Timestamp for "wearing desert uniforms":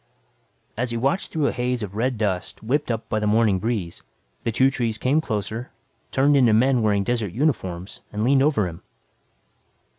6.81-8.01